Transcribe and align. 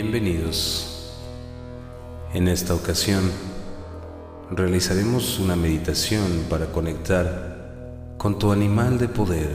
Bienvenidos. 0.00 1.10
En 2.32 2.46
esta 2.46 2.72
ocasión 2.72 3.32
realizaremos 4.48 5.40
una 5.40 5.56
meditación 5.56 6.44
para 6.48 6.66
conectar 6.66 8.14
con 8.16 8.38
tu 8.38 8.52
animal 8.52 8.96
de 8.98 9.08
poder. 9.08 9.50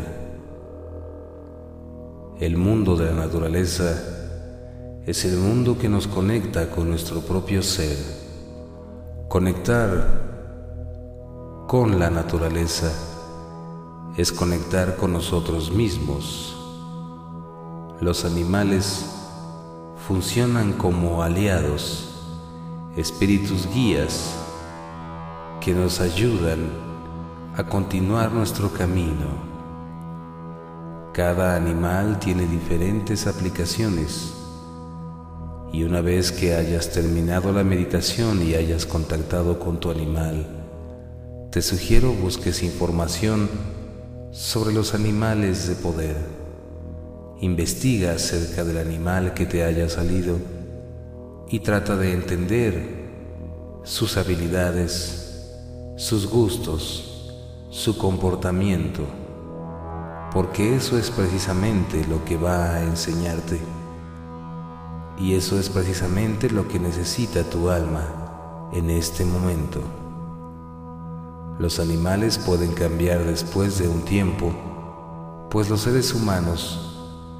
El 2.42 2.58
mundo 2.58 2.98
de 2.98 3.06
la 3.06 3.14
naturaleza 3.14 3.98
es 5.06 5.24
el 5.24 5.38
mundo 5.38 5.78
que 5.80 5.88
nos 5.88 6.08
conecta 6.08 6.70
con 6.70 6.90
nuestro 6.90 7.22
propio 7.22 7.64
ser. 7.64 7.96
Conectar 9.30 10.04
con 11.70 11.98
la 12.00 12.10
naturaleza 12.10 12.92
es 14.18 14.34
conectar 14.34 14.98
con 14.98 15.14
nosotros 15.14 15.72
mismos. 15.72 16.54
Los 18.02 18.26
animales 18.26 19.06
funcionan 20.08 20.74
como 20.74 21.24
aliados, 21.24 22.10
espíritus 22.98 23.70
guías 23.74 24.36
que 25.62 25.74
nos 25.74 26.02
ayudan 26.02 26.60
a 27.56 27.64
continuar 27.64 28.34
nuestro 28.34 28.70
camino. 28.74 29.54
Cada 31.14 31.56
animal 31.56 32.20
tiene 32.20 32.46
diferentes 32.48 33.28
aplicaciones 33.28 34.34
y 35.72 35.84
una 35.84 36.02
vez 36.02 36.34
que 36.34 36.54
hayas 36.54 36.92
terminado 36.92 37.54
la 37.54 37.64
meditación 37.64 38.46
y 38.46 38.56
hayas 38.56 38.86
contactado 38.86 39.58
con 39.58 39.80
tu 39.80 39.90
animal, 39.90 40.46
te 41.50 41.62
sugiero 41.62 42.12
busques 42.12 42.62
información 42.62 43.50
sobre 44.32 44.74
los 44.74 44.94
animales 44.96 45.70
de 45.70 45.76
poder 45.76 46.33
Investiga 47.42 48.14
acerca 48.14 48.64
del 48.64 48.78
animal 48.78 49.34
que 49.34 49.46
te 49.46 49.64
haya 49.64 49.90
salido 49.90 50.38
y 51.50 51.60
trata 51.60 51.96
de 51.98 52.14
entender 52.14 53.04
sus 53.84 54.18
habilidades, 54.18 55.52
sus 55.98 56.28
gustos, 56.28 57.34
su 57.70 57.98
comportamiento, 57.98 59.04
porque 60.32 60.76
eso 60.76 60.98
es 60.98 61.12
precisamente 61.12 62.06
lo 62.08 62.24
que 62.24 62.38
va 62.38 62.76
a 62.76 62.84
enseñarte. 62.84 63.60
Y 65.20 65.36
eso 65.36 65.60
es 65.60 65.70
precisamente 65.70 66.50
lo 66.50 66.68
que 66.68 66.80
necesita 66.80 67.44
tu 67.44 67.70
alma 67.70 68.70
en 68.74 68.90
este 68.90 69.26
momento. 69.26 69.82
Los 71.60 71.80
animales 71.80 72.40
pueden 72.40 72.74
cambiar 72.74 73.24
después 73.26 73.78
de 73.78 73.88
un 73.88 74.02
tiempo, 74.02 74.52
pues 75.52 75.70
los 75.70 75.82
seres 75.82 76.14
humanos 76.14 76.93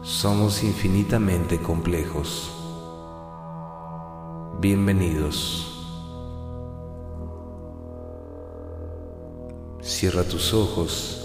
somos 0.04 0.64
infinitamente 0.64 1.60
complejos. 1.60 2.52
Bienvenidos. 4.60 5.70
Cierra 9.82 10.24
tus 10.24 10.54
ojos 10.54 11.22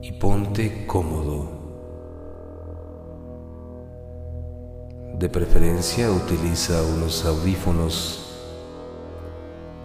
y 0.00 0.12
ponte 0.12 0.86
cómodo. 0.86 1.48
De 5.18 5.28
preferencia 5.28 6.12
utiliza 6.12 6.82
unos 6.82 7.24
audífonos 7.24 8.20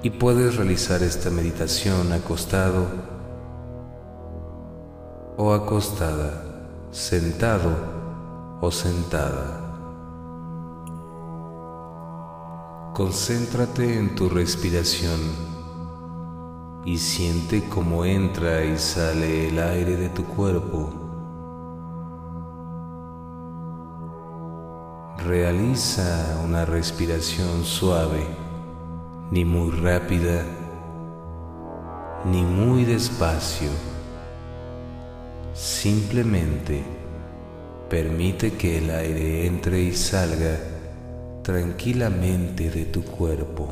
y 0.03 0.11
puedes 0.11 0.55
realizar 0.55 1.01
esta 1.01 1.31
meditación 1.31 2.13
acostado 2.13 2.85
o 5.35 5.51
acostada 5.51 6.48
sentado 6.91 7.71
o 8.61 8.71
sentada. 8.71 9.59
Concéntrate 12.93 13.97
en 13.97 14.15
tu 14.15 14.27
respiración 14.27 15.19
y 16.83 16.97
siente 16.97 17.69
cómo 17.69 18.05
entra 18.05 18.65
y 18.65 18.77
sale 18.77 19.49
el 19.49 19.59
aire 19.59 19.97
de 19.97 20.09
tu 20.09 20.25
cuerpo. 20.25 20.89
Realiza 25.19 26.41
una 26.43 26.65
respiración 26.65 27.63
suave, 27.63 28.25
ni 29.29 29.45
muy 29.45 29.69
rápida, 29.69 30.43
ni 32.25 32.41
muy 32.41 32.83
despacio. 32.83 33.69
Simplemente 35.59 36.81
permite 37.89 38.53
que 38.53 38.77
el 38.77 38.89
aire 38.91 39.45
entre 39.45 39.81
y 39.81 39.91
salga 39.91 40.57
tranquilamente 41.43 42.69
de 42.69 42.85
tu 42.85 43.03
cuerpo. 43.03 43.67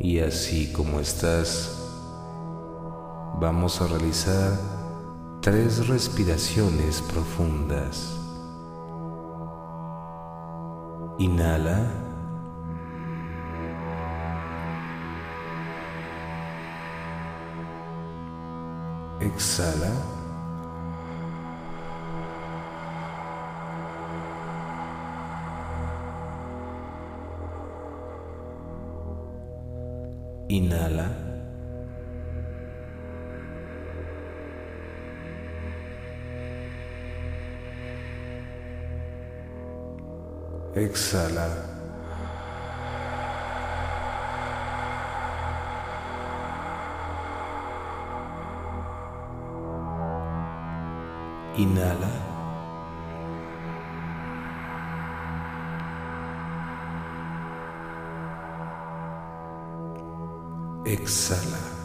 Y 0.00 0.18
así 0.18 0.72
como 0.72 0.98
estás, 0.98 1.78
vamos 3.40 3.80
a 3.80 3.86
realizar 3.86 4.58
tres 5.40 5.86
respiraciones 5.86 7.00
profundas. 7.02 8.21
Inhala. 11.18 11.78
Exhala. 19.20 19.92
Inhala. 30.48 31.31
Exhala. 40.74 41.48
Inhala. 51.54 52.08
Exhala. 60.86 61.81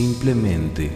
Simplemente 0.00 0.90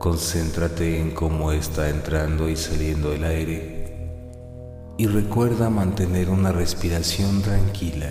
concéntrate 0.00 1.00
en 1.00 1.12
cómo 1.12 1.52
está 1.52 1.88
entrando 1.88 2.48
y 2.48 2.56
saliendo 2.56 3.12
el 3.12 3.22
aire 3.22 4.94
y 4.98 5.06
recuerda 5.06 5.70
mantener 5.70 6.30
una 6.30 6.50
respiración 6.50 7.42
tranquila, 7.42 8.10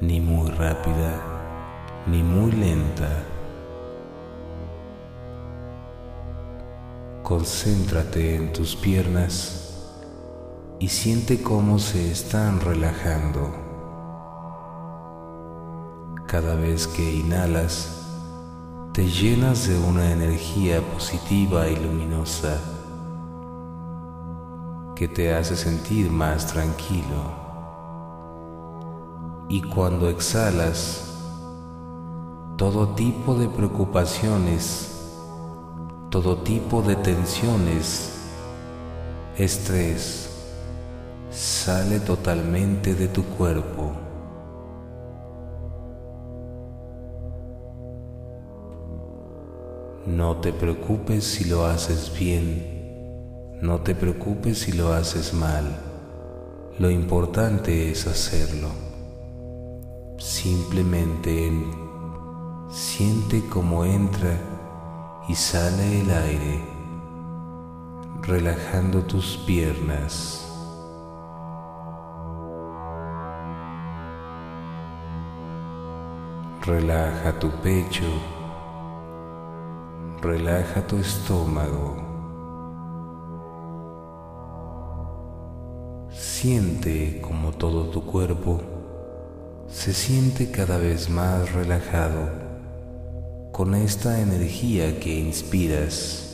ni 0.00 0.20
muy 0.20 0.48
rápida, 0.48 1.20
ni 2.06 2.22
muy 2.22 2.52
lenta. 2.52 3.08
Concéntrate 7.24 8.36
en 8.36 8.52
tus 8.52 8.76
piernas 8.76 9.74
y 10.78 10.86
siente 10.86 11.42
cómo 11.42 11.80
se 11.80 12.12
están 12.12 12.60
relajando. 12.60 13.52
Cada 16.28 16.54
vez 16.54 16.86
que 16.86 17.02
inhalas, 17.12 17.99
te 18.92 19.06
llenas 19.06 19.68
de 19.68 19.78
una 19.78 20.10
energía 20.10 20.80
positiva 20.80 21.68
y 21.68 21.76
luminosa 21.76 22.58
que 24.96 25.06
te 25.06 25.32
hace 25.32 25.54
sentir 25.54 26.10
más 26.10 26.48
tranquilo. 26.48 27.38
Y 29.48 29.62
cuando 29.62 30.08
exhalas, 30.08 31.04
todo 32.56 32.88
tipo 32.96 33.36
de 33.36 33.48
preocupaciones, 33.48 34.90
todo 36.10 36.38
tipo 36.38 36.82
de 36.82 36.96
tensiones, 36.96 38.18
estrés, 39.38 40.30
sale 41.30 42.00
totalmente 42.00 42.96
de 42.96 43.06
tu 43.06 43.22
cuerpo. 43.22 44.09
No 50.16 50.38
te 50.38 50.52
preocupes 50.52 51.22
si 51.22 51.44
lo 51.44 51.66
haces 51.66 52.12
bien, 52.18 53.58
no 53.62 53.80
te 53.80 53.94
preocupes 53.94 54.58
si 54.58 54.72
lo 54.72 54.92
haces 54.92 55.32
mal, 55.32 55.64
lo 56.80 56.90
importante 56.90 57.92
es 57.92 58.08
hacerlo. 58.08 58.70
Simplemente 60.18 61.52
siente 62.70 63.46
cómo 63.48 63.84
entra 63.84 64.36
y 65.28 65.34
sale 65.36 66.00
el 66.00 66.10
aire, 66.10 66.64
relajando 68.22 69.02
tus 69.02 69.36
piernas. 69.46 70.44
Relaja 76.62 77.38
tu 77.38 77.48
pecho, 77.62 78.39
relaja 80.22 80.86
tu 80.86 80.96
estómago. 80.98 81.96
Siente 86.10 87.20
como 87.20 87.52
todo 87.52 87.90
tu 87.90 88.04
cuerpo 88.04 88.60
se 89.68 89.92
siente 89.92 90.50
cada 90.50 90.78
vez 90.78 91.08
más 91.08 91.52
relajado 91.52 92.28
con 93.52 93.74
esta 93.74 94.20
energía 94.20 94.98
que 94.98 95.20
inspiras. 95.20 96.26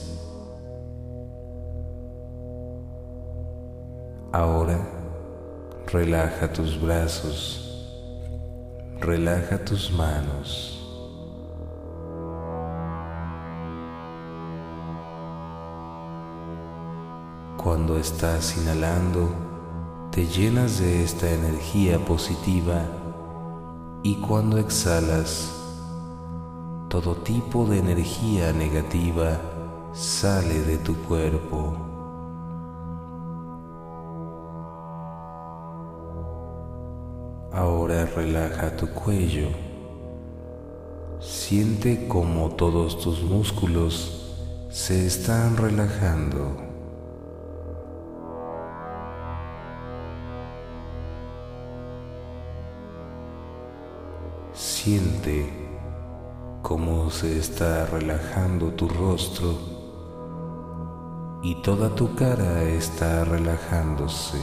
Ahora 4.33 4.79
relaja 5.87 6.53
tus 6.53 6.81
brazos 6.81 7.67
relaja 9.01 9.59
tus 9.65 9.91
manos. 9.93 10.86
Cuando 17.67 17.99
estás 17.99 18.57
inhalando, 18.59 19.29
te 20.13 20.25
llenas 20.25 20.79
de 20.79 21.03
esta 21.03 21.29
energía 21.29 21.99
positiva 21.99 22.81
y 24.05 24.15
cuando 24.21 24.59
exhalas, 24.59 25.53
todo 26.89 27.17
tipo 27.17 27.67
de 27.67 27.81
energía 27.81 28.53
negativa 28.53 29.41
sale 29.93 30.63
de 30.63 30.79
tu 30.79 30.95
cuerpo. 30.95 31.77
Ahora 37.53 38.07
relaja 38.15 38.77
tu 38.77 38.87
cuello. 38.91 39.49
Siente 41.19 42.07
como 42.07 42.51
todos 42.51 43.01
tus 43.01 43.25
músculos 43.25 44.37
se 44.71 45.05
están 45.05 45.57
relajando. 45.57 46.66
Siente 54.87 55.53
cómo 56.63 57.11
se 57.11 57.41
está 57.41 57.87
relajando 57.87 58.71
tu 58.75 58.89
rostro 58.89 59.59
y 61.43 61.61
toda 61.61 61.93
tu 61.93 62.15
cara 62.15 62.63
está 62.63 63.25
relajándose. 63.25 64.39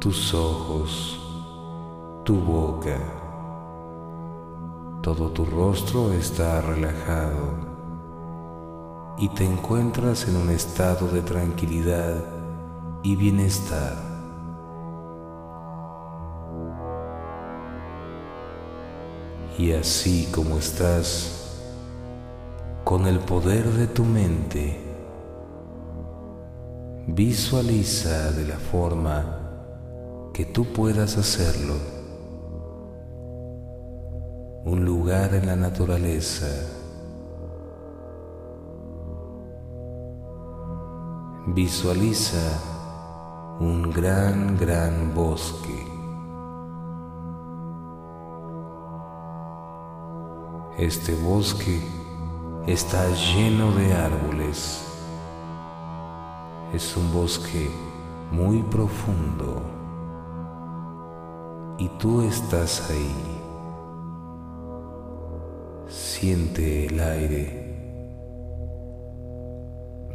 tus 0.00 0.34
ojos, 0.34 1.18
tu 2.26 2.38
boca, 2.38 2.98
todo 5.00 5.30
tu 5.30 5.46
rostro 5.46 6.12
está 6.12 6.60
relajado 6.60 7.54
y 9.16 9.30
te 9.30 9.46
encuentras 9.46 10.28
en 10.28 10.36
un 10.36 10.50
estado 10.50 11.08
de 11.08 11.22
tranquilidad 11.22 12.22
y 13.02 13.16
bienestar. 13.16 14.13
Y 19.56 19.72
así 19.72 20.28
como 20.32 20.58
estás, 20.58 21.44
con 22.82 23.06
el 23.06 23.20
poder 23.20 23.64
de 23.64 23.86
tu 23.86 24.04
mente, 24.04 24.80
visualiza 27.06 28.32
de 28.32 28.46
la 28.46 28.56
forma 28.56 29.44
que 30.32 30.44
tú 30.44 30.64
puedas 30.64 31.16
hacerlo. 31.16 31.74
Un 34.64 34.84
lugar 34.84 35.34
en 35.34 35.46
la 35.46 35.54
naturaleza. 35.54 36.48
Visualiza 41.46 42.60
un 43.60 43.92
gran, 43.92 44.56
gran 44.56 45.14
bosque. 45.14 45.93
Este 50.78 51.14
bosque 51.14 51.80
está 52.66 53.08
lleno 53.14 53.70
de 53.72 53.92
árboles. 53.92 54.84
Es 56.72 56.96
un 56.96 57.12
bosque 57.12 57.70
muy 58.32 58.60
profundo 58.64 59.62
y 61.78 61.88
tú 62.00 62.22
estás 62.22 62.90
ahí. 62.90 63.14
Siente 65.88 66.86
el 66.86 66.98
aire. 66.98 67.64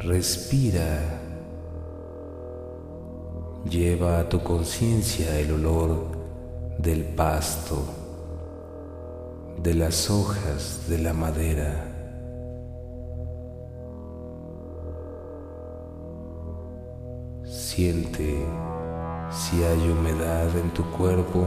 Respira. 0.00 1.22
Lleva 3.64 4.18
a 4.18 4.28
tu 4.28 4.42
conciencia 4.42 5.38
el 5.38 5.52
olor 5.52 6.06
del 6.78 7.04
pasto, 7.04 7.82
de 9.62 9.74
las 9.74 10.08
hojas, 10.08 10.86
de 10.88 10.98
la 10.98 11.12
madera. 11.12 11.86
Siente 17.44 18.46
si 19.30 19.62
hay 19.62 19.90
humedad 19.90 20.56
en 20.56 20.70
tu 20.70 20.82
cuerpo 20.92 21.44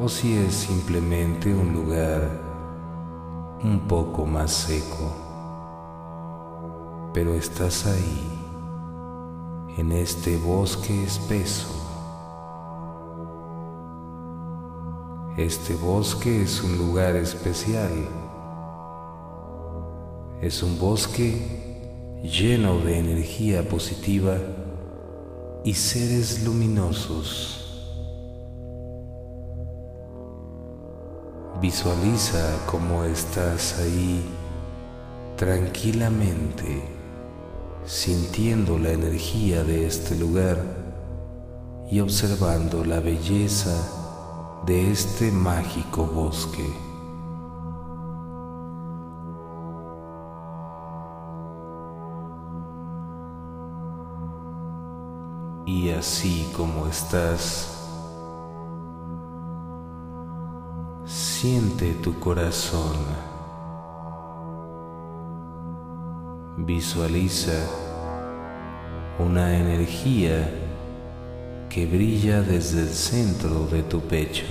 o 0.00 0.08
si 0.08 0.36
es 0.38 0.54
simplemente 0.54 1.52
un 1.52 1.74
lugar 1.74 2.30
un 3.62 3.86
poco 3.86 4.24
más 4.24 4.50
seco. 4.50 5.12
Pero 7.12 7.34
estás 7.34 7.86
ahí, 7.86 8.40
en 9.76 9.92
este 9.92 10.38
bosque 10.38 11.04
espeso. 11.04 11.83
Este 15.36 15.74
bosque 15.74 16.42
es 16.42 16.62
un 16.62 16.78
lugar 16.78 17.16
especial. 17.16 17.90
Es 20.40 20.62
un 20.62 20.78
bosque 20.78 22.20
lleno 22.22 22.78
de 22.78 23.00
energía 23.00 23.68
positiva 23.68 24.38
y 25.64 25.74
seres 25.74 26.44
luminosos. 26.44 27.60
Visualiza 31.60 32.56
cómo 32.70 33.02
estás 33.02 33.80
ahí 33.80 34.22
tranquilamente, 35.36 36.80
sintiendo 37.84 38.78
la 38.78 38.92
energía 38.92 39.64
de 39.64 39.84
este 39.84 40.14
lugar 40.14 40.62
y 41.90 41.98
observando 41.98 42.84
la 42.84 43.00
belleza 43.00 44.03
de 44.66 44.90
este 44.92 45.30
mágico 45.30 46.06
bosque. 46.06 46.84
y 55.66 55.90
así 55.90 56.50
como 56.54 56.86
estás, 56.86 57.88
siente 61.04 61.94
tu 61.94 62.18
corazón, 62.20 62.96
visualiza 66.58 67.66
una 69.18 69.58
energía 69.58 70.48
que 71.74 71.86
brilla 71.86 72.40
desde 72.40 72.82
el 72.82 72.88
centro 72.88 73.66
de 73.66 73.82
tu 73.82 74.00
pecho. 74.00 74.44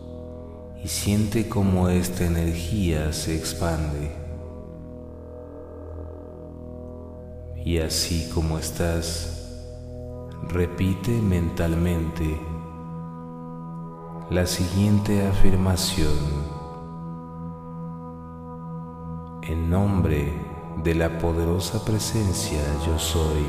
y 0.81 0.87
siente 0.87 1.49
cómo 1.49 1.89
esta 1.89 2.25
energía 2.25 3.11
se 3.11 3.35
expande. 3.35 4.15
Y 7.65 7.79
así 7.79 8.31
como 8.33 8.57
estás, 8.57 9.59
repite 10.47 11.11
mentalmente 11.11 12.39
la 14.29 14.45
siguiente 14.45 15.27
afirmación. 15.27 16.15
En 19.43 19.69
nombre 19.69 20.50
de 20.77 20.95
la 20.95 21.17
poderosa 21.17 21.83
presencia 21.85 22.59
yo 22.85 22.97
soy, 22.97 23.45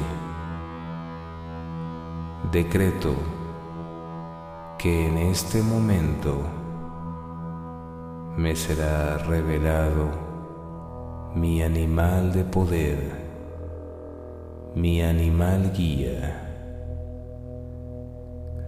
decreto 2.51 3.15
que 4.79 5.07
en 5.07 5.19
este 5.19 5.63
momento 5.63 6.43
me 8.37 8.55
será 8.57 9.19
revelado 9.19 10.11
mi 11.35 11.63
animal 11.63 12.33
de 12.33 12.45
poder, 12.45 12.99
mi 14.75 15.03
animal 15.03 15.73
guía 15.73 16.43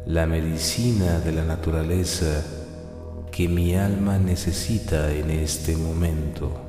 la 0.06 0.26
medicina 0.26 1.18
de 1.20 1.32
la 1.32 1.44
naturaleza 1.44 2.44
que 3.30 3.48
mi 3.48 3.74
alma 3.74 4.18
necesita 4.18 5.10
en 5.10 5.30
este 5.30 5.76
momento. 5.76 6.63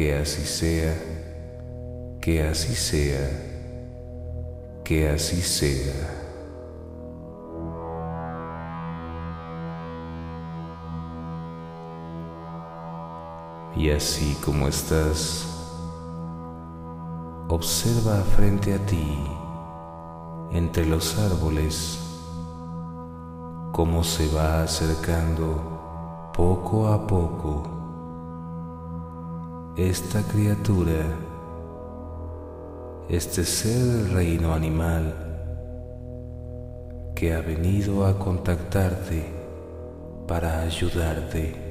Que 0.00 0.16
así 0.16 0.46
sea, 0.46 0.96
que 2.22 2.42
así 2.42 2.74
sea, 2.74 3.28
que 4.82 5.06
así 5.10 5.42
sea. 5.42 5.92
Y 13.76 13.90
así 13.90 14.38
como 14.42 14.68
estás, 14.68 15.46
observa 17.48 18.22
frente 18.34 18.72
a 18.72 18.78
ti 18.86 19.22
entre 20.50 20.86
los 20.86 21.18
árboles, 21.18 22.00
cómo 23.70 24.02
se 24.02 24.34
va 24.34 24.62
acercando 24.62 26.32
poco 26.34 26.88
a 26.88 27.06
poco 27.06 27.79
esta 29.76 30.22
criatura, 30.22 31.04
este 33.08 33.44
ser 33.44 33.78
del 33.78 34.10
reino 34.12 34.52
animal 34.52 35.14
que 37.14 37.34
ha 37.34 37.40
venido 37.40 38.06
a 38.06 38.18
contactarte 38.18 39.24
para 40.26 40.62
ayudarte. 40.62 41.70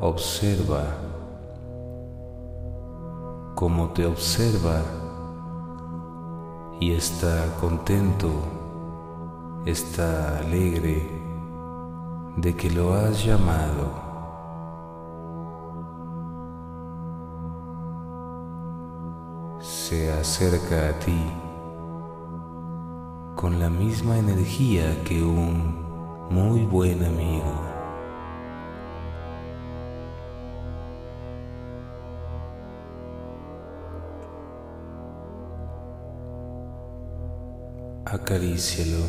observa 0.00 0.84
como 3.54 3.88
te 3.88 4.06
observa 4.06 5.07
y 6.80 6.92
está 6.92 7.56
contento, 7.60 8.30
está 9.66 10.38
alegre 10.38 11.10
de 12.36 12.54
que 12.54 12.70
lo 12.70 12.94
has 12.94 13.24
llamado. 13.24 14.06
Se 19.60 20.12
acerca 20.12 20.90
a 20.90 20.98
ti 21.00 21.24
con 23.34 23.58
la 23.58 23.70
misma 23.70 24.18
energía 24.18 25.02
que 25.04 25.22
un 25.22 26.28
muy 26.30 26.64
buen 26.64 27.04
amigo. 27.04 27.67
Acarícialo, 38.10 39.04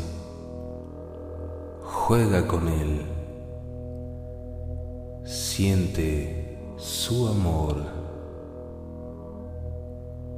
juega 1.82 2.46
con 2.46 2.68
él, 2.68 3.00
siente 5.24 6.58
su 6.76 7.28
amor. 7.28 7.76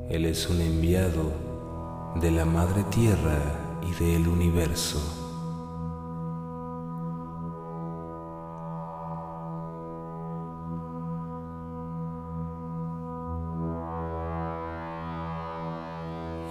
Él 0.08 0.26
es 0.26 0.48
un 0.48 0.60
enviado 0.60 1.32
de 2.20 2.30
la 2.30 2.44
Madre 2.44 2.84
Tierra 2.84 3.40
y 3.82 4.04
del 4.04 4.28
universo. 4.28 5.00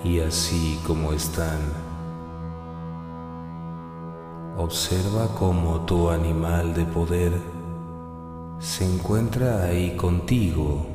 Y 0.03 0.19
así 0.19 0.77
como 0.85 1.13
están 1.13 1.90
Observa 4.63 5.27
cómo 5.39 5.87
tu 5.87 6.11
animal 6.11 6.75
de 6.75 6.85
poder 6.85 7.31
se 8.59 8.85
encuentra 8.85 9.63
ahí 9.63 9.95
contigo. 9.97 10.85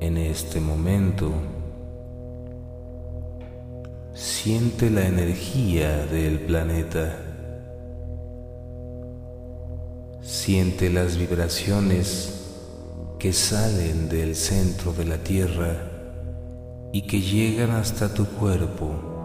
En 0.00 0.18
este 0.18 0.60
momento, 0.60 1.32
siente 4.12 4.90
la 4.90 5.06
energía 5.06 6.04
del 6.04 6.40
planeta. 6.40 7.16
Siente 10.20 10.90
las 10.90 11.16
vibraciones 11.16 12.52
que 13.18 13.32
salen 13.32 14.10
del 14.10 14.36
centro 14.36 14.92
de 14.92 15.06
la 15.06 15.16
Tierra 15.16 15.90
y 16.92 17.06
que 17.06 17.18
llegan 17.22 17.70
hasta 17.70 18.12
tu 18.12 18.26
cuerpo. 18.26 19.19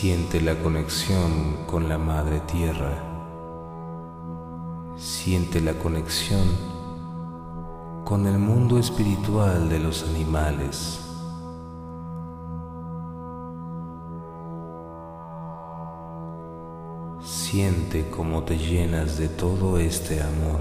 Siente 0.00 0.40
la 0.40 0.58
conexión 0.58 1.66
con 1.66 1.86
la 1.86 1.98
Madre 1.98 2.40
Tierra. 2.50 2.94
Siente 4.96 5.60
la 5.60 5.74
conexión 5.74 6.48
con 8.06 8.26
el 8.26 8.38
mundo 8.38 8.78
espiritual 8.78 9.68
de 9.68 9.78
los 9.78 10.08
animales. 10.08 11.00
Siente 17.22 18.08
cómo 18.08 18.44
te 18.44 18.56
llenas 18.56 19.18
de 19.18 19.28
todo 19.28 19.76
este 19.76 20.22
amor. 20.22 20.60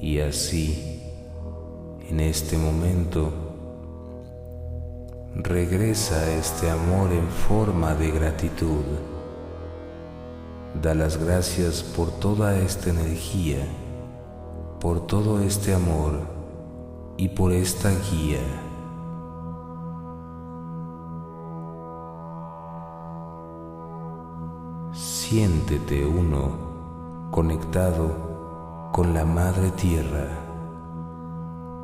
Y 0.00 0.20
así, 0.20 1.02
en 2.08 2.20
este 2.20 2.56
momento, 2.56 3.51
regresa 5.34 6.30
este 6.34 6.70
amor 6.70 7.10
en 7.10 7.26
forma 7.28 7.94
de 7.94 8.10
gratitud. 8.10 8.84
Da 10.82 10.94
las 10.94 11.16
gracias 11.16 11.82
por 11.82 12.10
toda 12.10 12.58
esta 12.58 12.90
energía, 12.90 13.66
por 14.80 15.06
todo 15.06 15.40
este 15.40 15.74
amor 15.74 16.20
y 17.16 17.28
por 17.28 17.52
esta 17.52 17.90
guía. 18.10 18.40
Siéntete 24.92 26.04
uno, 26.04 27.30
conectado 27.30 28.90
con 28.92 29.14
la 29.14 29.24
Madre 29.24 29.70
Tierra, 29.70 30.28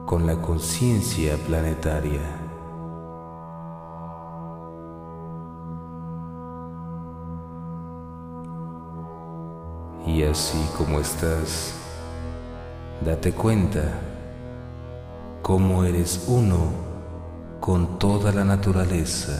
con 0.04 0.26
la 0.26 0.36
conciencia 0.42 1.38
planetaria. 1.46 2.37
Y 10.08 10.22
así 10.22 10.58
como 10.78 11.00
estás, 11.00 11.74
date 13.04 13.30
cuenta 13.32 14.00
cómo 15.42 15.84
eres 15.84 16.24
uno 16.28 16.70
con 17.60 17.98
toda 17.98 18.32
la 18.32 18.42
naturaleza. 18.42 19.34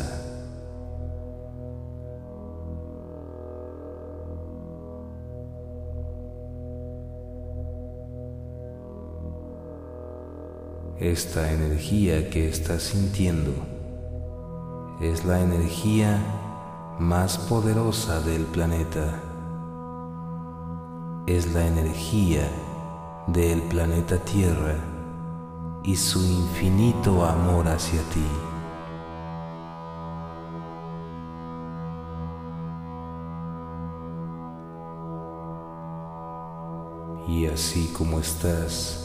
Esta 11.01 11.51
energía 11.51 12.29
que 12.29 12.47
estás 12.47 12.83
sintiendo 12.83 13.53
es 15.01 15.25
la 15.25 15.41
energía 15.41 16.19
más 16.99 17.39
poderosa 17.39 18.21
del 18.21 18.43
planeta 18.43 19.28
es 21.29 21.53
la 21.53 21.67
energía 21.67 22.49
del 23.27 23.61
planeta 23.65 24.17
Tierra 24.17 24.77
y 25.85 25.95
su 25.95 26.25
infinito 26.25 27.23
amor 27.23 27.69
hacia 27.69 28.01
ti. 28.15 28.25
Y 37.29 37.45
así 37.45 37.93
como 37.93 38.21
estás, 38.21 39.05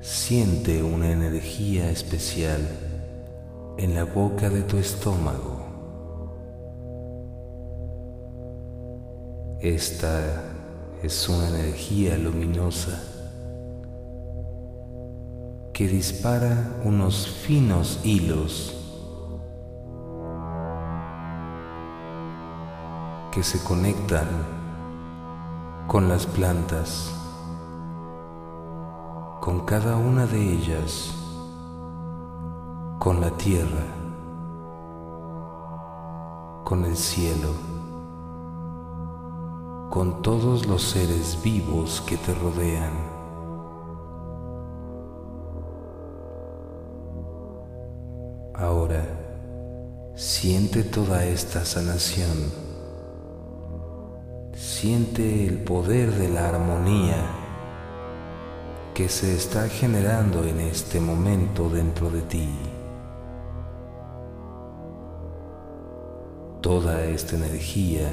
siente 0.00 0.82
una 0.82 1.10
energía 1.10 1.90
especial 1.90 2.66
en 3.76 3.94
la 3.94 4.04
boca 4.04 4.48
de 4.48 4.62
tu 4.62 4.78
estómago. 4.78 5.57
Esta 9.60 10.44
es 11.02 11.28
una 11.28 11.48
energía 11.48 12.16
luminosa 12.16 13.02
que 15.72 15.88
dispara 15.88 16.76
unos 16.84 17.26
finos 17.26 17.98
hilos 18.04 18.76
que 23.32 23.42
se 23.42 23.60
conectan 23.64 24.28
con 25.88 26.08
las 26.08 26.24
plantas, 26.24 27.12
con 29.40 29.64
cada 29.66 29.96
una 29.96 30.24
de 30.26 30.40
ellas, 30.40 31.12
con 33.00 33.20
la 33.20 33.32
tierra, 33.32 33.86
con 36.62 36.84
el 36.84 36.96
cielo, 36.96 37.77
con 39.90 40.20
todos 40.22 40.66
los 40.66 40.82
seres 40.82 41.38
vivos 41.42 42.02
que 42.06 42.16
te 42.18 42.34
rodean. 42.34 42.92
Ahora 48.54 49.04
siente 50.14 50.82
toda 50.82 51.24
esta 51.24 51.64
sanación. 51.64 52.52
Siente 54.54 55.46
el 55.46 55.62
poder 55.62 56.12
de 56.12 56.28
la 56.28 56.48
armonía 56.48 57.24
que 58.94 59.08
se 59.08 59.34
está 59.34 59.68
generando 59.68 60.44
en 60.44 60.60
este 60.60 61.00
momento 61.00 61.70
dentro 61.70 62.10
de 62.10 62.22
ti. 62.22 62.48
Toda 66.60 67.04
esta 67.04 67.36
energía 67.36 68.10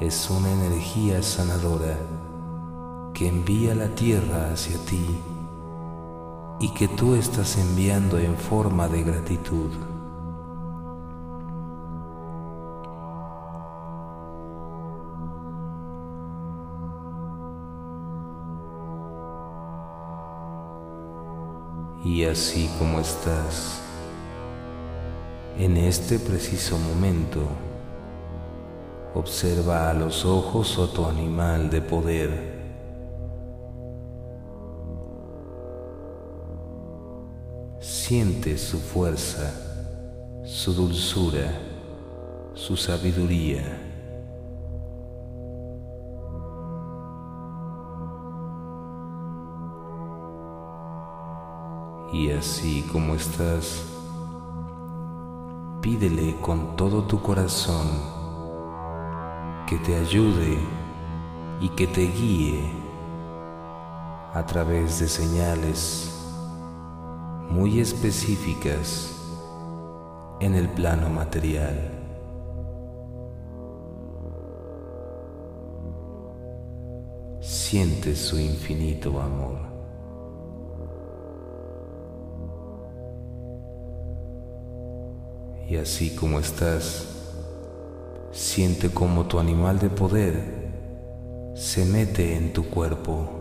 es 0.00 0.30
una 0.30 0.52
energía 0.52 1.22
sanadora 1.22 1.98
que 3.12 3.26
envía 3.26 3.74
la 3.74 3.88
tierra 3.88 4.52
hacia 4.52 4.78
ti 4.84 5.18
y 6.60 6.72
que 6.72 6.86
tú 6.86 7.16
estás 7.16 7.58
enviando 7.58 8.16
en 8.18 8.36
forma 8.36 8.86
de 8.86 9.02
gratitud. 9.02 9.70
Y 22.04 22.24
así 22.24 22.70
como 22.78 23.00
estás, 23.00 23.80
en 25.58 25.76
este 25.76 26.20
preciso 26.20 26.78
momento, 26.78 27.48
observa 29.18 29.90
a 29.90 29.94
los 29.94 30.24
ojos 30.24 30.78
a 30.78 30.92
tu 30.92 31.04
animal 31.04 31.68
de 31.70 31.80
poder 31.80 32.58
Siente 37.80 38.56
su 38.56 38.78
fuerza, 38.78 39.52
su 40.42 40.72
dulzura, 40.72 41.52
su 42.54 42.76
sabiduría. 42.76 43.62
Y 52.12 52.30
así 52.30 52.82
como 52.90 53.14
estás, 53.14 53.84
pídele 55.82 56.34
con 56.40 56.76
todo 56.76 57.02
tu 57.02 57.20
corazón 57.20 58.17
que 59.68 59.76
te 59.76 59.94
ayude 59.96 60.56
y 61.60 61.68
que 61.70 61.86
te 61.86 62.06
guíe 62.06 62.72
a 64.32 64.42
través 64.46 65.00
de 65.00 65.08
señales 65.08 66.10
muy 67.50 67.78
específicas 67.78 69.14
en 70.40 70.54
el 70.54 70.70
plano 70.70 71.10
material. 71.10 71.76
Siente 77.40 78.16
su 78.16 78.38
infinito 78.38 79.20
amor. 79.20 79.58
Y 85.68 85.76
así 85.76 86.16
como 86.16 86.38
estás, 86.38 87.17
siente 88.38 88.90
como 88.90 89.26
tu 89.26 89.40
animal 89.40 89.80
de 89.80 89.90
poder 89.90 90.70
se 91.56 91.84
mete 91.84 92.36
en 92.36 92.52
tu 92.52 92.70
cuerpo. 92.70 93.34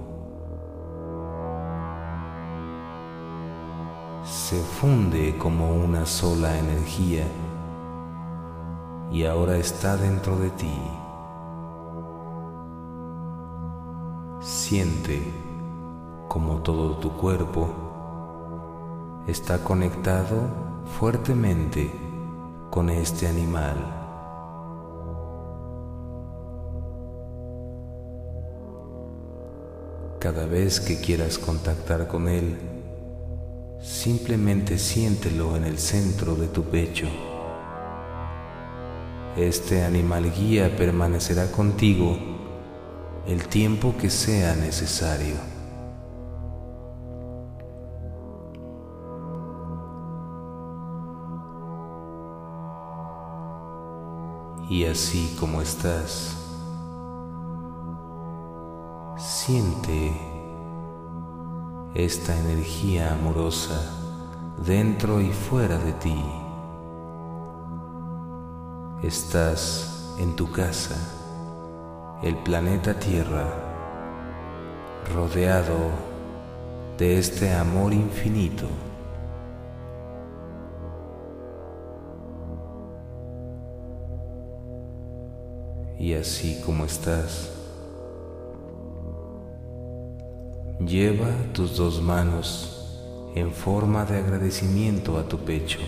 se 4.23 4.59
funde 4.59 5.37
como 5.37 5.73
una 5.73 6.05
sola 6.05 6.57
energía 6.57 7.25
y 9.11 9.23
ahora 9.23 9.55
está 9.57 9.95
dentro 9.97 10.37
de 10.37 10.49
ti. 10.49 10.81
Siente 14.41 15.21
como 16.27 16.57
todo 16.63 16.97
tu 16.97 17.11
cuerpo 17.11 17.69
está 19.27 19.63
conectado 19.63 20.39
fuertemente 20.99 21.91
con 22.69 22.89
este 22.89 23.27
animal. 23.27 23.96
Cada 30.27 30.45
vez 30.45 30.81
que 30.81 30.99
quieras 30.99 31.37
contactar 31.37 32.09
con 32.09 32.27
él, 32.27 32.57
Simplemente 33.81 34.77
siéntelo 34.77 35.55
en 35.55 35.63
el 35.63 35.77
centro 35.77 36.35
de 36.35 36.47
tu 36.49 36.63
pecho. 36.63 37.07
Este 39.37 39.85
animal 39.85 40.29
guía 40.33 40.75
permanecerá 40.75 41.49
contigo 41.49 42.17
el 43.25 43.47
tiempo 43.47 43.95
que 43.97 44.09
sea 44.09 44.53
necesario. 44.57 45.35
Y 54.69 54.83
así 54.83 55.33
como 55.39 55.61
estás, 55.61 56.46
siente 59.17 60.15
esta 61.95 62.37
energía 62.37 63.13
amorosa 63.13 63.81
dentro 64.63 65.19
y 65.19 65.31
fuera 65.31 65.77
de 65.79 65.93
ti. 65.93 66.23
Estás 69.01 70.15
en 70.19 70.35
tu 70.35 70.51
casa, 70.51 70.95
el 72.21 72.35
planeta 72.37 72.99
Tierra, 72.99 73.47
rodeado 75.13 75.77
de 76.99 77.17
este 77.17 77.53
amor 77.53 77.93
infinito. 77.93 78.67
Y 85.97 86.13
así 86.13 86.61
como 86.63 86.85
estás, 86.85 87.56
Lleva 90.87 91.27
tus 91.51 91.75
dos 91.75 92.01
manos 92.01 93.29
en 93.35 93.51
forma 93.51 94.05
de 94.05 94.19
agradecimiento 94.19 95.17
a 95.17 95.23
tu 95.27 95.37
pecho 95.37 95.79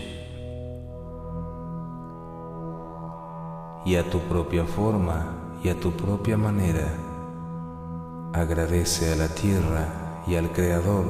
y 3.86 3.96
a 3.96 4.10
tu 4.10 4.18
propia 4.18 4.66
forma 4.66 5.56
y 5.64 5.70
a 5.70 5.80
tu 5.80 5.92
propia 5.92 6.36
manera. 6.36 6.92
Agradece 8.34 9.14
a 9.14 9.16
la 9.16 9.28
tierra 9.28 10.22
y 10.26 10.34
al 10.34 10.52
Creador 10.52 11.06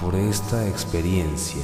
por 0.00 0.16
esta 0.16 0.66
experiencia. 0.66 1.62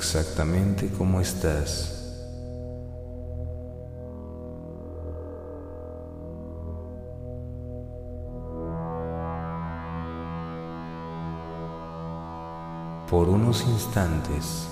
Exactamente 0.00 0.88
como 0.88 1.20
estás. 1.20 1.94
Por 13.10 13.28
unos 13.28 13.66
instantes, 13.66 14.68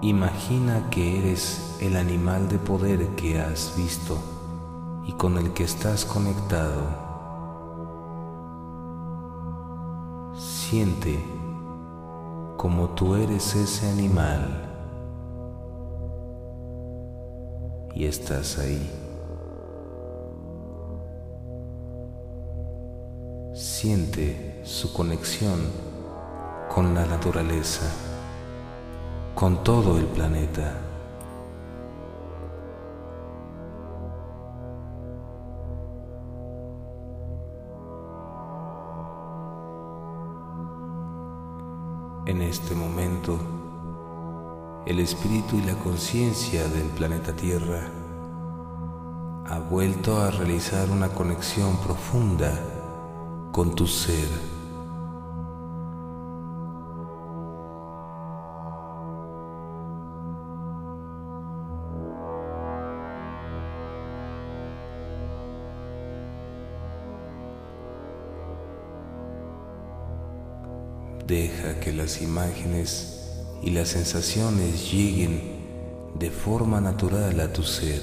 imagina 0.00 0.88
que 0.88 1.18
eres 1.18 1.76
el 1.80 1.96
animal 1.96 2.48
de 2.48 2.58
poder 2.58 3.06
que 3.16 3.38
has 3.38 3.76
visto 3.76 4.16
y 5.04 5.12
con 5.12 5.36
el 5.36 5.52
que 5.52 5.64
estás 5.64 6.06
conectado. 6.06 7.04
Siente 10.34 11.33
como 12.64 12.88
tú 12.94 13.14
eres 13.14 13.54
ese 13.56 13.86
animal 13.90 14.48
y 17.92 18.06
estás 18.06 18.58
ahí. 18.58 18.90
Siente 23.52 24.62
su 24.64 24.94
conexión 24.94 25.60
con 26.74 26.94
la 26.94 27.04
naturaleza, 27.04 27.84
con 29.34 29.62
todo 29.62 29.98
el 29.98 30.06
planeta. 30.06 30.72
Espíritu 45.04 45.58
y 45.58 45.62
la 45.62 45.74
conciencia 45.74 46.66
del 46.68 46.86
planeta 46.88 47.36
Tierra 47.36 47.90
ha 49.46 49.58
vuelto 49.58 50.18
a 50.18 50.30
realizar 50.30 50.90
una 50.90 51.10
conexión 51.10 51.76
profunda 51.76 52.58
con 53.52 53.74
tu 53.74 53.86
ser. 53.86 54.28
Deja 71.26 71.78
que 71.80 71.92
las 71.92 72.22
imágenes 72.22 73.13
y 73.64 73.70
las 73.70 73.88
sensaciones 73.88 74.92
lleguen 74.92 75.40
de 76.18 76.30
forma 76.30 76.82
natural 76.82 77.40
a 77.40 77.50
tu 77.50 77.62
ser. 77.62 78.02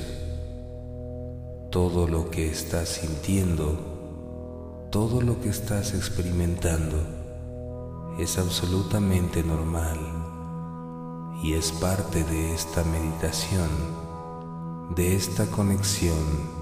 Todo 1.70 2.08
lo 2.08 2.32
que 2.32 2.50
estás 2.50 2.90
sintiendo, 2.90 4.88
todo 4.90 5.22
lo 5.22 5.40
que 5.40 5.50
estás 5.50 5.94
experimentando 5.94 6.98
es 8.18 8.40
absolutamente 8.40 9.44
normal 9.44 10.00
y 11.44 11.54
es 11.54 11.72
parte 11.74 12.24
de 12.24 12.56
esta 12.56 12.84
meditación, 12.84 13.70
de 14.96 15.16
esta 15.16 15.46
conexión 15.46 16.61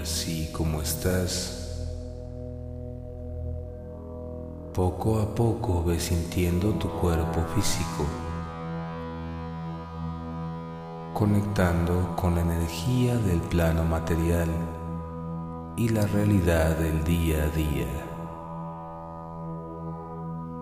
así 0.00 0.50
como 0.52 0.80
estás, 0.80 1.86
poco 4.72 5.20
a 5.20 5.34
poco 5.34 5.84
ves 5.84 6.04
sintiendo 6.04 6.70
tu 6.74 6.88
cuerpo 6.88 7.42
físico, 7.54 8.04
conectando 11.12 12.16
con 12.16 12.34
la 12.34 12.40
energía 12.40 13.16
del 13.18 13.40
plano 13.40 13.84
material 13.84 14.48
y 15.76 15.88
la 15.90 16.06
realidad 16.06 16.76
del 16.76 17.04
día 17.04 17.44
a 17.44 17.48
día. 17.48 18.06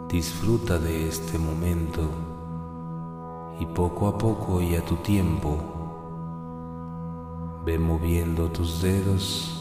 Disfruta 0.09 0.79
de 0.79 1.09
este 1.09 1.39
momento 1.39 2.03
y 3.61 3.67
poco 3.67 4.09
a 4.09 4.19
poco 4.19 4.61
y 4.63 4.75
a 4.75 4.85
tu 4.85 4.97
tiempo 4.97 5.78
Ve 7.69 7.79
moviendo 7.79 8.51
tus 8.51 8.81
dedos 8.81 9.53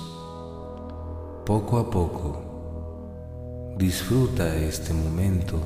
poco 1.46 1.78
a 1.78 1.90
poco. 1.90 2.42
Disfruta 3.76 4.56
este 4.56 4.94
momento 4.94 5.60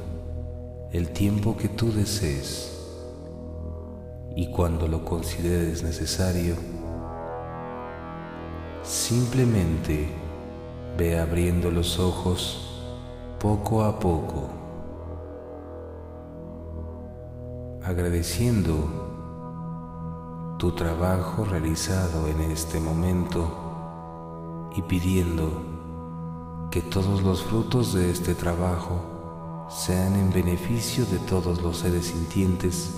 el 0.92 1.10
tiempo 1.10 1.56
que 1.56 1.68
tú 1.68 1.92
desees 1.92 2.84
y 4.36 4.50
cuando 4.50 4.88
lo 4.88 5.06
consideres 5.06 5.84
necesario, 5.84 6.56
simplemente 8.82 10.10
ve 10.98 11.20
abriendo 11.20 11.70
los 11.70 12.00
ojos 12.00 12.82
poco 13.40 13.84
a 13.84 14.00
poco, 14.00 14.50
agradeciendo 17.84 19.11
tu 20.62 20.72
trabajo 20.74 21.44
realizado 21.44 22.28
en 22.28 22.40
este 22.52 22.80
momento 22.80 24.70
y 24.76 24.84
pidiendo 24.84 25.64
que 26.70 26.84
todos 26.84 27.24
los 27.24 27.42
frutos 27.42 27.94
de 27.96 28.12
este 28.12 28.36
trabajo 28.36 29.66
sean 29.72 30.14
en 30.14 30.32
beneficio 30.32 31.04
de 31.08 31.18
todos 31.18 31.64
los 31.64 31.78
seres 31.78 32.06
sintientes 32.06 32.92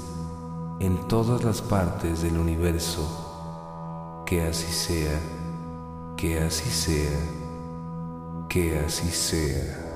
en 0.82 1.08
todas 1.08 1.46
las 1.46 1.62
partes 1.62 2.22
del 2.22 2.38
universo. 2.38 4.24
Que 4.26 4.42
así 4.46 4.74
sea, 4.74 5.18
que 6.18 6.40
así 6.42 6.70
sea, 6.70 7.18
que 8.50 8.78
así 8.80 9.08
sea. 9.08 9.93